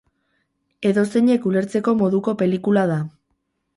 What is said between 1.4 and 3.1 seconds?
ulertzeko moduko pelikula da.